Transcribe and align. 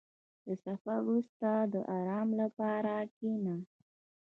•د 0.47 0.49
سفر 0.65 0.97
وروسته، 1.05 1.49
د 1.73 1.75
آرام 1.97 2.29
لپاره 2.41 2.93
کښېنه. 3.13 3.55